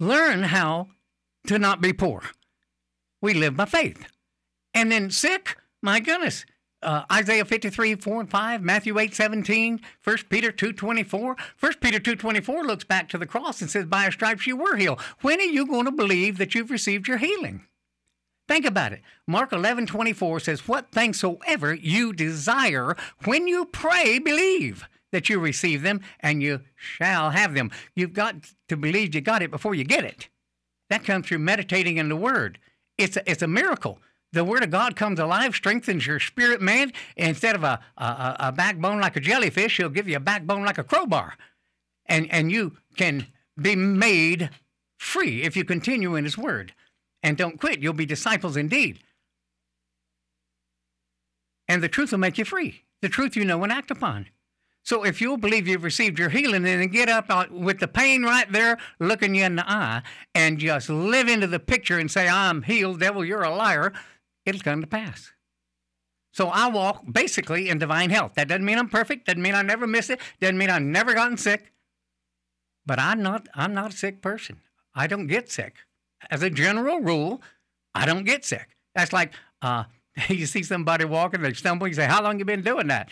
[0.00, 0.88] learn how
[1.46, 2.22] to not be poor.
[3.20, 4.06] We live by faith.
[4.72, 6.44] And then sick, my goodness,
[6.82, 11.36] uh, Isaiah 53, 4 and 5, Matthew 8, 17, 1 Peter 2, 24.
[11.60, 14.56] 1 Peter 2, 24 looks back to the cross and says, By a stripes you
[14.56, 15.00] were healed.
[15.22, 17.64] When are you going to believe that you've received your healing?
[18.46, 19.00] Think about it.
[19.26, 25.38] Mark 11, 24 says, What things soever you desire, when you pray, believe that you
[25.38, 27.70] receive them and you shall have them.
[27.94, 30.28] You've got to believe you got it before you get it.
[30.90, 32.58] That comes through meditating in the Word.
[32.98, 34.00] It's a, it's a miracle.
[34.32, 36.92] The Word of God comes alive, strengthens your spirit, man.
[37.16, 40.78] Instead of a, a, a backbone like a jellyfish, He'll give you a backbone like
[40.78, 41.34] a crowbar.
[42.06, 43.28] And, and you can
[43.58, 44.50] be made
[44.98, 46.74] free if you continue in His Word
[47.24, 47.80] and don't quit.
[47.80, 49.00] You'll be disciples indeed.
[51.66, 52.84] And the truth will make you free.
[53.00, 54.26] The truth you know and act upon.
[54.82, 58.50] So if you'll believe you've received your healing, then get up with the pain right
[58.52, 60.02] there looking you in the eye
[60.34, 63.94] and just live into the picture and say, I'm healed, devil, you're a liar,
[64.44, 65.32] it'll come to pass.
[66.32, 68.34] So I walk basically in divine health.
[68.34, 71.14] That doesn't mean I'm perfect, doesn't mean I never miss it, doesn't mean I've never
[71.14, 71.72] gotten sick.
[72.84, 74.60] But I'm not I'm not a sick person.
[74.94, 75.76] I don't get sick.
[76.30, 77.42] As a general rule,
[77.94, 78.76] I don't get sick.
[78.94, 79.32] That's like
[79.62, 79.84] uh,
[80.28, 83.08] you see somebody walking, they stumble, you say, How long you been doing that?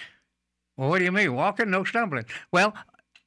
[0.77, 1.35] Well, what do you mean?
[1.35, 2.25] Walking, no stumbling.
[2.53, 2.75] Well,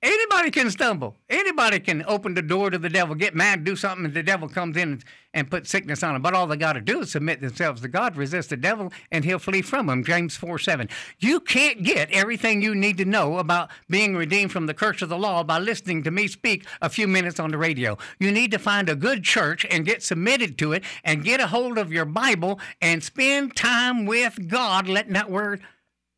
[0.05, 1.15] anybody can stumble.
[1.29, 4.47] Anybody can open the door to the devil, get mad, do something, and the devil
[4.47, 6.21] comes in and, and put sickness on them.
[6.21, 9.25] But all they got to do is submit themselves to God, resist the devil, and
[9.25, 10.03] he'll flee from them.
[10.03, 10.89] James 4 7.
[11.19, 15.09] You can't get everything you need to know about being redeemed from the curse of
[15.09, 17.97] the law by listening to me speak a few minutes on the radio.
[18.19, 21.47] You need to find a good church and get submitted to it and get a
[21.47, 25.61] hold of your Bible and spend time with God, letting that word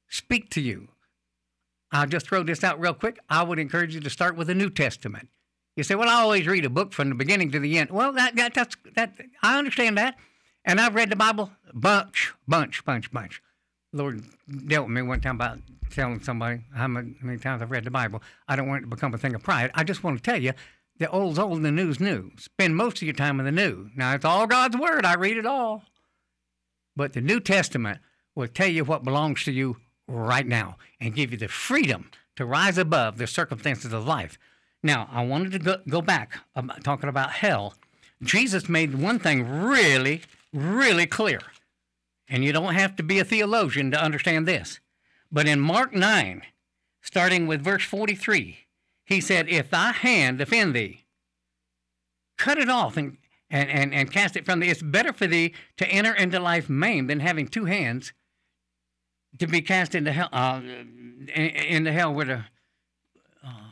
[0.09, 0.89] speak to you.
[1.91, 3.19] I'll just throw this out real quick.
[3.29, 5.29] I would encourage you to start with the New Testament.
[5.75, 8.11] You say, "Well, I always read a book from the beginning to the end." Well,
[8.13, 10.15] that, that that's that I understand that,
[10.65, 13.41] and I've read the Bible bunch, bunch, bunch, bunch.
[13.93, 14.23] Lord
[14.67, 15.59] dealt with me one time about
[15.91, 18.21] telling somebody how many times I've read the Bible.
[18.47, 19.71] I don't want it to become a thing of pride.
[19.73, 20.53] I just want to tell you
[20.97, 22.31] the old's old and the new's new.
[22.37, 23.89] Spend most of your time in the new.
[23.95, 25.05] Now, it's all God's Word.
[25.05, 25.83] I read it all.
[26.95, 27.99] But the New Testament
[28.35, 32.45] will tell you what belongs to you right now and give you the freedom to
[32.45, 34.37] rise above the circumstances of life.
[34.83, 37.75] Now, I wanted to go, go back about talking about hell.
[38.21, 40.21] Jesus made one thing really,
[40.53, 41.41] really clear.
[42.29, 44.79] And you don't have to be a theologian to understand this.
[45.31, 46.43] But in Mark 9,
[47.01, 48.59] starting with verse 43,
[49.05, 51.05] he said, If thy hand offend thee,
[52.37, 53.17] cut it off and,
[53.49, 54.69] and, and, and cast it from thee.
[54.69, 58.13] It's better for thee to enter into life maimed than having two hands
[59.39, 60.61] to be cast into hell, uh,
[61.35, 62.43] into hell where the,
[63.45, 63.71] uh,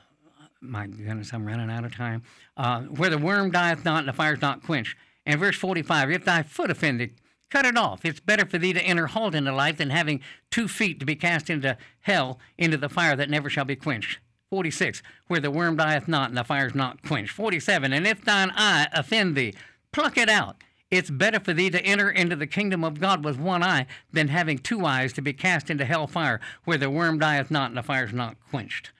[0.61, 2.23] my goodness, I'm running out of time,
[2.57, 4.95] uh, where the worm dieth not and the fire's not quenched.
[5.25, 7.13] And verse 45, if thy foot offend thee,
[7.49, 8.05] cut it off.
[8.05, 11.15] It's better for thee to enter halt into life than having two feet to be
[11.15, 14.19] cast into hell, into the fire that never shall be quenched.
[14.49, 17.31] 46, where the worm dieth not and the fire's not quenched.
[17.31, 19.53] 47, and if thine eye offend thee,
[19.91, 23.39] pluck it out it's better for thee to enter into the kingdom of God with
[23.39, 27.19] one eye than having two eyes to be cast into hell fire, where the worm
[27.19, 28.91] dieth not and the fire is not quenched.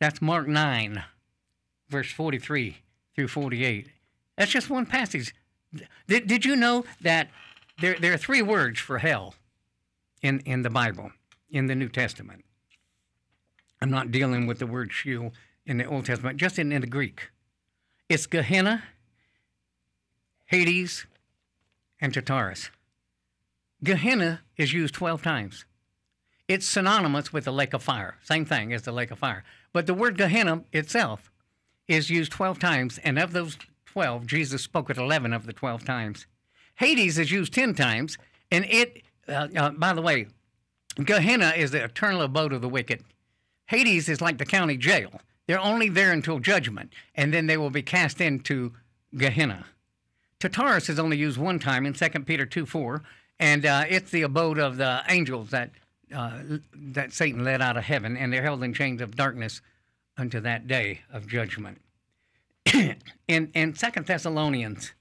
[0.00, 1.04] That's Mark 9,
[1.88, 2.78] verse 43
[3.14, 3.88] through 48.
[4.36, 5.34] That's just one passage.
[6.08, 7.30] Did, did you know that
[7.80, 9.34] there, there are three words for hell
[10.22, 11.12] in, in the Bible,
[11.50, 12.44] in the New Testament?
[13.80, 15.32] I'm not dealing with the word Sheol
[15.66, 17.30] in the Old Testament, just in, in the Greek.
[18.08, 18.82] It's Gehenna,
[20.46, 21.06] Hades,
[22.02, 22.70] and Tartarus.
[23.82, 25.64] Gehenna is used 12 times.
[26.48, 29.44] It's synonymous with the lake of fire, same thing as the lake of fire.
[29.72, 31.30] But the word Gehenna itself
[31.88, 35.84] is used 12 times, and of those 12, Jesus spoke at 11 of the 12
[35.84, 36.26] times.
[36.74, 38.18] Hades is used 10 times,
[38.50, 40.26] and it, uh, uh, by the way,
[40.96, 43.02] Gehenna is the eternal abode of the wicked.
[43.66, 45.20] Hades is like the county jail.
[45.46, 48.72] They're only there until judgment, and then they will be cast into
[49.16, 49.66] Gehenna.
[50.42, 53.02] Tartarus is only used one time in 2 Peter 2 4,
[53.38, 55.70] and uh, it's the abode of the angels that,
[56.12, 56.32] uh,
[56.74, 59.60] that Satan led out of heaven, and they're held in chains of darkness
[60.16, 61.80] unto that day of judgment.
[62.74, 62.98] in,
[63.54, 64.92] in 2 Thessalonians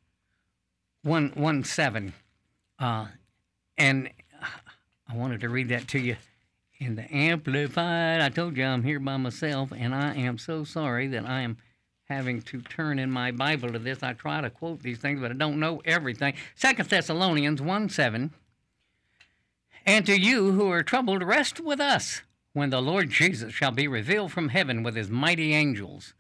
[1.04, 2.14] 1, 1 7,
[2.80, 3.08] uh,
[3.78, 4.10] and
[5.10, 6.18] I wanted to read that to you
[6.78, 8.22] in the Amplified.
[8.22, 11.58] I told you I'm here by myself, and I am so sorry that I am
[12.12, 14.04] having to turn in my Bible to this.
[14.04, 16.34] I try to quote these things, but I don't know everything.
[16.56, 18.32] Second Thessalonians 1 7.
[19.86, 22.22] And to you who are troubled, rest with us
[22.54, 26.14] when the Lord Jesus shall be revealed from heaven with his mighty angels,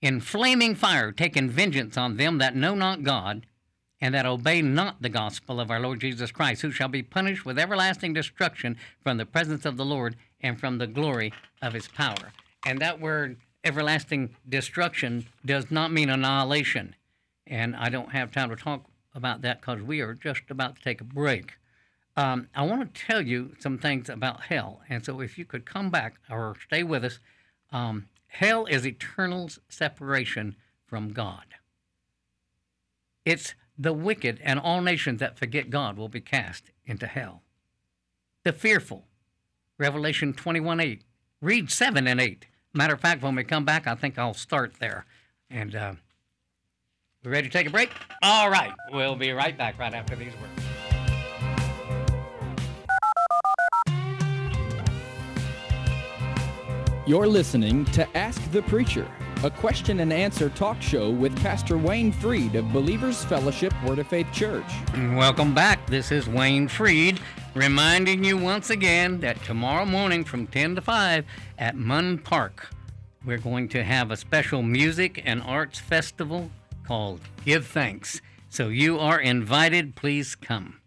[0.00, 3.46] in flaming fire, taking vengeance on them that know not God,
[4.00, 7.44] and that obey not the gospel of our Lord Jesus Christ, who shall be punished
[7.44, 11.88] with everlasting destruction from the presence of the Lord and from the glory of his
[11.88, 12.32] power.
[12.64, 16.94] And that word everlasting destruction does not mean annihilation.
[17.46, 20.82] And I don't have time to talk about that because we are just about to
[20.82, 21.54] take a break.
[22.16, 24.80] um, I want to tell you some things about hell.
[24.88, 27.18] And so, if you could come back or stay with us,
[27.72, 31.44] um, hell is eternal separation from God.
[33.24, 37.42] It's the wicked and all nations that forget God will be cast into hell.
[38.44, 39.04] The fearful,
[39.78, 41.02] Revelation 21 8.
[41.40, 42.46] Read 7 and 8.
[42.78, 45.04] Matter of fact, when we come back, I think I'll start there.
[45.50, 45.94] And uh,
[47.24, 47.90] we ready to take a break?
[48.22, 48.70] All right.
[48.92, 50.62] We'll be right back right after these words.
[57.04, 59.10] You're listening to Ask the Preacher,
[59.42, 64.06] a question and answer talk show with Pastor Wayne Freed of Believers Fellowship Word of
[64.06, 64.70] Faith Church.
[64.94, 65.84] Welcome back.
[65.88, 67.18] This is Wayne Freed
[67.58, 71.24] reminding you once again that tomorrow morning from 10 to 5
[71.58, 72.70] at Munn Park,
[73.24, 76.52] we're going to have a special music and arts festival
[76.86, 78.20] called Give Thanks.
[78.48, 79.96] So you are invited.
[79.96, 80.80] Please come.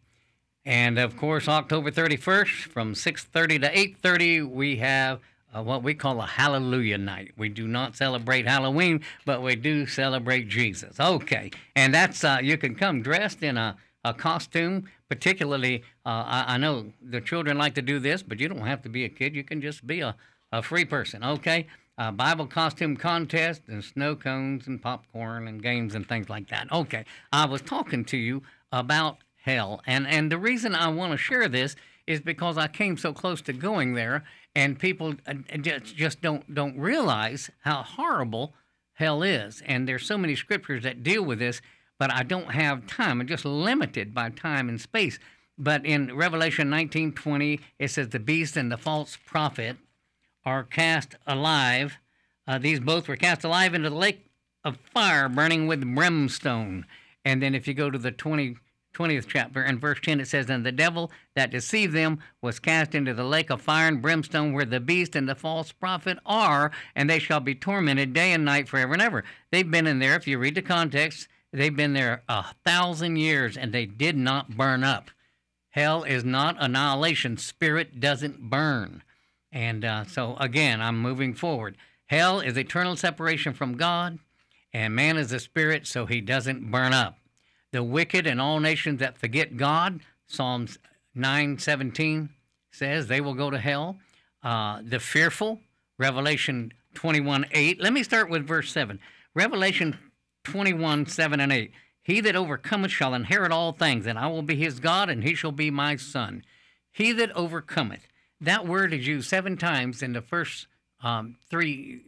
[0.63, 5.19] And of course, October 31st from 6:30 to 8:30, we have
[5.53, 7.31] uh, what we call a Hallelujah Night.
[7.35, 10.99] We do not celebrate Halloween, but we do celebrate Jesus.
[10.99, 14.85] Okay, and that's uh, you can come dressed in a, a costume.
[15.09, 18.81] Particularly, uh, I, I, know the children like to do this, but you don't have
[18.83, 19.35] to be a kid.
[19.35, 20.15] You can just be a,
[20.51, 21.23] a free person.
[21.23, 26.49] Okay, a Bible costume contest and snow cones and popcorn and games and things like
[26.49, 26.71] that.
[26.71, 31.17] Okay, I was talking to you about hell, and and the reason I want to
[31.17, 31.75] share this
[32.07, 34.23] is because I came so close to going there,
[34.55, 38.53] and people uh, just don't don't realize how horrible
[38.93, 39.61] hell is.
[39.65, 41.61] And there's so many scriptures that deal with this,
[42.01, 43.21] but I don't have time.
[43.21, 45.19] I'm just limited by time and space.
[45.55, 49.77] But in Revelation 19:20, it says the beast and the false prophet
[50.43, 51.99] are cast alive.
[52.47, 54.25] Uh, these both were cast alive into the lake
[54.63, 56.87] of fire, burning with brimstone.
[57.23, 58.57] And then if you go to the 20
[58.95, 62.93] 20th chapter and verse 10 it says and the devil that deceived them was cast
[62.93, 66.71] into the lake of fire and brimstone where the beast and the false prophet are
[66.93, 70.17] and they shall be tormented day and night forever and ever they've been in there
[70.17, 74.57] if you read the context they've been there a thousand years and they did not
[74.57, 75.11] burn up
[75.71, 79.03] hell is not annihilation spirit doesn't burn
[79.51, 81.75] and uh, so again i'm moving forward
[82.07, 84.19] hell is eternal separation from god
[84.73, 87.17] and man is a spirit so he doesn't burn up
[87.71, 90.77] the wicked and all nations that forget God, Psalms
[91.15, 92.29] 9:17
[92.71, 93.97] says they will go to hell.
[94.43, 95.61] Uh, the fearful,
[95.97, 97.81] Revelation 21:8.
[97.81, 98.99] Let me start with verse 7.
[99.33, 99.97] Revelation
[100.43, 101.71] 21, 7 and 8.
[102.03, 105.35] He that overcometh shall inherit all things, and I will be his God, and he
[105.35, 106.43] shall be my son.
[106.91, 108.07] He that overcometh.
[108.39, 110.67] That word is used seven times in the first
[111.03, 112.01] um, three,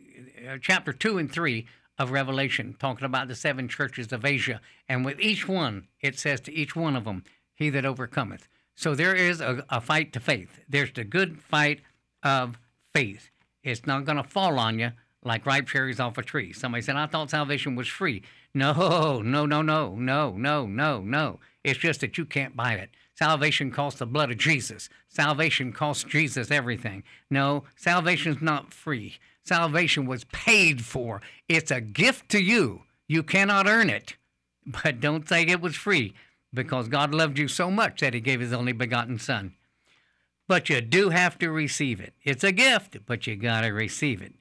[0.47, 1.67] uh, chapter two and three
[1.99, 4.59] of Revelation, talking about the seven churches of Asia.
[4.89, 8.47] And with each one, it says to each one of them, He that overcometh.
[8.75, 10.59] So there is a, a fight to faith.
[10.67, 11.81] There's the good fight
[12.23, 12.57] of
[12.93, 13.29] faith.
[13.63, 14.91] It's not going to fall on you
[15.25, 16.53] like ripe cherries off a tree.
[16.53, 18.23] Somebody said, I thought salvation was free.
[18.53, 21.39] No, no, no, no, no, no, no, no.
[21.63, 22.89] It's just that you can't buy it.
[23.15, 24.89] Salvation costs the blood of Jesus.
[25.07, 27.03] Salvation costs Jesus everything.
[27.29, 29.17] No, salvation's not free.
[29.43, 31.21] Salvation was paid for.
[31.47, 32.83] It's a gift to you.
[33.07, 34.15] You cannot earn it.
[34.65, 36.13] But don't say it was free
[36.53, 39.53] because God loved you so much that he gave his only begotten son.
[40.47, 42.13] But you do have to receive it.
[42.23, 44.33] It's a gift, but you got to receive it.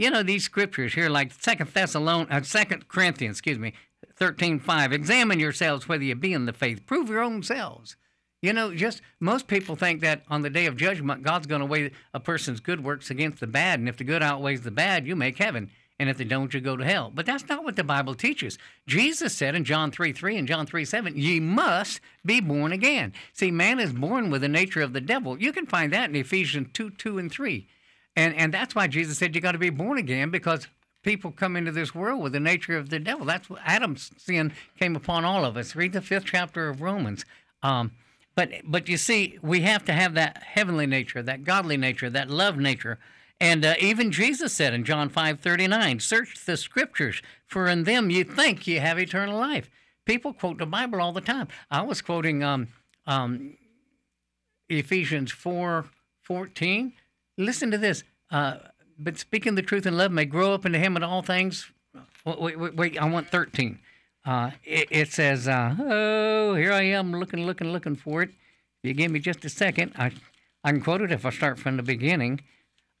[0.00, 3.74] You know these scriptures here like Second Thessalonians, uh, 2 Corinthians, excuse me,
[4.18, 4.92] 13:5.
[4.92, 6.86] Examine yourselves whether you be in the faith.
[6.86, 7.96] Prove your own selves.
[8.40, 11.66] You know, just most people think that on the day of judgment, God's going to
[11.66, 15.06] weigh a person's good works against the bad, and if the good outweighs the bad,
[15.06, 17.12] you make heaven, and if they don't, you go to hell.
[17.14, 18.56] But that's not what the Bible teaches.
[18.86, 23.12] Jesus said in John 3 3 and John 3 7, ye must be born again.
[23.34, 25.38] See, man is born with the nature of the devil.
[25.38, 27.68] You can find that in Ephesians 2 2 and 3.
[28.20, 30.68] And, and that's why Jesus said you got to be born again because
[31.02, 33.24] people come into this world with the nature of the devil.
[33.24, 35.74] That's what Adam's sin came upon all of us.
[35.74, 37.24] Read the fifth chapter of Romans.
[37.62, 37.92] Um,
[38.34, 42.28] but but you see, we have to have that heavenly nature, that godly nature, that
[42.28, 42.98] love nature.
[43.40, 48.22] And uh, even Jesus said in John 5:39, "Search the scriptures, for in them you
[48.22, 49.70] think you have eternal life."
[50.04, 51.48] People quote the Bible all the time.
[51.70, 52.68] I was quoting um,
[53.06, 53.56] um,
[54.68, 56.92] Ephesians 4:14.
[57.38, 58.04] Listen to this.
[58.30, 58.56] Uh,
[58.98, 61.70] but speaking the truth in love may grow up into Him in all things.
[62.24, 63.78] Wait, wait, wait I want 13.
[64.24, 68.88] Uh, it, it, says, uh, "Oh, here I am, looking, looking, looking for it." If
[68.88, 70.12] you give me just a second, I,
[70.62, 72.40] I can quote it if I start from the beginning.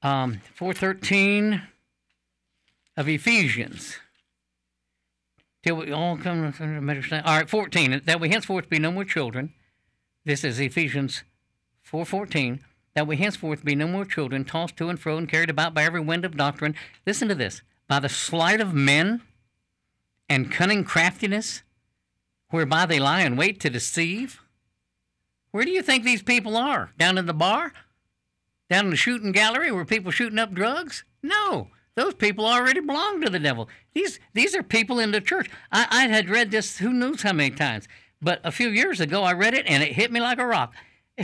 [0.02, 1.62] Um, Four thirteen
[2.96, 3.98] of Ephesians.
[5.62, 7.26] Till we all come to understand.
[7.26, 8.00] All right, fourteen.
[8.06, 9.52] That we henceforth be no more children.
[10.24, 11.22] This is Ephesians
[11.90, 12.60] 4:14
[12.94, 15.84] that we henceforth be no more children tossed to and fro and carried about by
[15.84, 16.74] every wind of doctrine.
[17.06, 17.62] Listen to this.
[17.88, 19.22] By the sleight of men
[20.28, 21.62] and cunning craftiness
[22.50, 24.40] whereby they lie in wait to deceive.
[25.50, 26.92] Where do you think these people are?
[26.98, 27.72] Down in the bar?
[28.68, 31.04] Down in the shooting gallery where people shooting up drugs?
[31.22, 31.68] No.
[31.96, 33.68] Those people already belong to the devil.
[33.94, 35.50] These these are people in the church.
[35.72, 37.88] I, I had read this who knows how many times,
[38.22, 40.72] but a few years ago I read it and it hit me like a rock.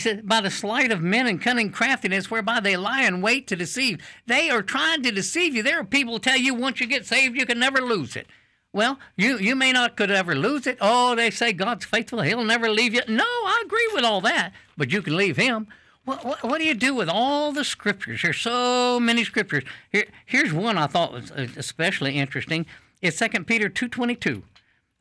[0.04, 3.56] It by the sleight of men and cunning craftiness whereby they lie in wait to
[3.56, 4.06] deceive.
[4.26, 5.62] They are trying to deceive you.
[5.62, 8.26] There are people tell you once you get saved, you can never lose it.
[8.74, 10.76] Well, you, you may not could ever lose it.
[10.82, 12.20] Oh, they say God's faithful.
[12.20, 13.00] He'll never leave you.
[13.08, 15.66] No, I agree with all that, but you can leave him.
[16.04, 18.20] What, what, what, do you do with all the scriptures?
[18.20, 19.64] There's so many scriptures.
[19.90, 22.66] Here, here's one I thought was uh, especially interesting.
[23.00, 24.42] It's 2 Peter 2.22.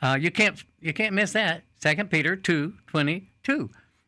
[0.02, 1.64] Uh, you can't you can't miss that.
[1.82, 3.70] 2 Peter 2.22.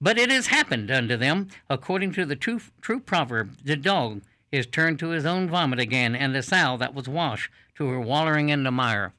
[0.00, 4.22] But it has happened unto them, according to the true, true proverb the dog
[4.52, 8.00] is turned to his own vomit again, and the sow that was washed to her
[8.00, 9.12] wallowing in the mire.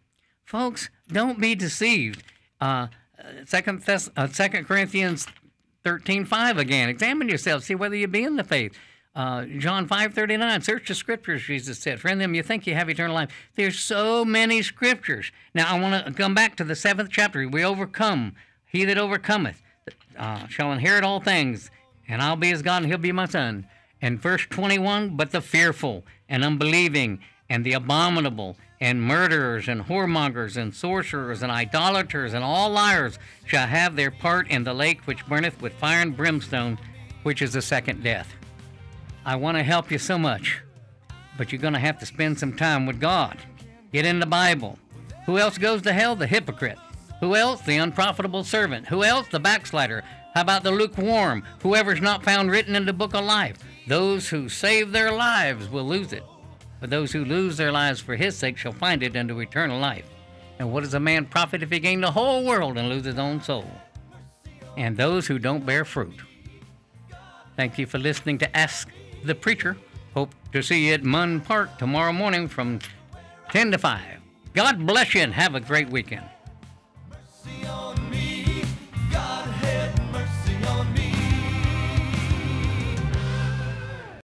[0.46, 2.24] Folks, don't be deceived.
[2.62, 2.88] Uh,
[3.46, 5.28] Second, Thess- uh, Second Corinthians
[5.84, 6.90] thirteen five again.
[6.90, 8.78] Examine yourself, see whether you be in the faith.
[9.16, 10.62] Uh, John five thirty nine.
[10.62, 12.00] Search the scriptures, Jesus said.
[12.00, 13.30] For in them you think you have eternal life.
[13.56, 15.32] There's so many scriptures.
[15.54, 17.48] Now I want to come back to the seventh chapter.
[17.48, 18.36] We overcome.
[18.66, 19.62] He that overcometh
[20.18, 21.72] uh, shall inherit all things,
[22.08, 23.68] and I'll be his God, and he'll be my son.
[24.02, 25.16] And verse twenty one.
[25.16, 27.20] But the fearful and unbelieving
[27.50, 33.68] and the abominable and murderers and whoremongers and sorcerers and idolaters and all liars shall
[33.68, 36.78] have their part in the lake which burneth with fire and brimstone,
[37.24, 38.34] which is the second death.
[39.26, 40.62] I want to help you so much,
[41.38, 43.38] but you're going to have to spend some time with God.
[43.94, 44.78] Get in the Bible.
[45.26, 46.16] Who else goes to hell?
[46.16, 46.78] The hypocrite.
[47.20, 47.61] Who else?
[47.61, 48.88] The unprofitable servant.
[48.88, 49.28] Who else?
[49.28, 50.03] The backslider.
[50.34, 51.43] How about the lukewarm?
[51.61, 53.57] Whoever's not found written in the book of life.
[53.88, 56.24] Those who save their lives will lose it.
[56.82, 60.09] But those who lose their lives for his sake shall find it unto eternal life.
[60.59, 63.18] And what does a man profit if he gain the whole world and lose his
[63.18, 63.66] own soul?
[64.78, 66.20] And those who don't bear fruit.
[67.55, 68.89] Thank you for listening to Ask
[69.24, 69.78] the Preacher.
[70.13, 72.80] Hope to see you at Munn Park tomorrow morning from
[73.49, 74.01] 10 to 5.
[74.53, 76.26] God bless you and have a great weekend
[77.46, 77.85] the only